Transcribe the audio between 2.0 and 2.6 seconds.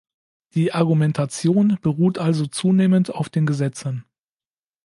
also